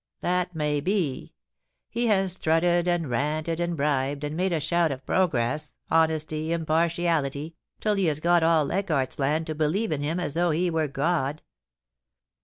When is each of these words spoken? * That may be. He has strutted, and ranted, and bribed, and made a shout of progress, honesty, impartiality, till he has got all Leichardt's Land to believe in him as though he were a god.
* 0.11 0.21
That 0.21 0.55
may 0.55 0.79
be. 0.79 1.35
He 1.87 2.07
has 2.07 2.31
strutted, 2.31 2.87
and 2.87 3.07
ranted, 3.07 3.59
and 3.59 3.77
bribed, 3.77 4.23
and 4.23 4.35
made 4.35 4.51
a 4.51 4.59
shout 4.59 4.91
of 4.91 5.05
progress, 5.05 5.75
honesty, 5.91 6.51
impartiality, 6.51 7.53
till 7.79 7.93
he 7.93 8.05
has 8.05 8.19
got 8.19 8.41
all 8.41 8.65
Leichardt's 8.65 9.19
Land 9.19 9.45
to 9.45 9.53
believe 9.53 9.91
in 9.91 10.01
him 10.01 10.19
as 10.19 10.33
though 10.33 10.49
he 10.49 10.71
were 10.71 10.81
a 10.85 10.87
god. 10.87 11.43